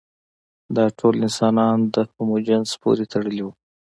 [0.75, 3.51] دا ټول انسانان د هومو جنس پورې تړلي وو.